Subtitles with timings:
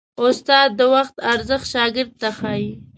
[0.23, 2.71] استاد د وخت ارزښت شاګرد ته ښيي.